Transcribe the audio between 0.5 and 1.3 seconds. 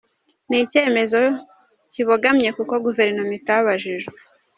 icyemezo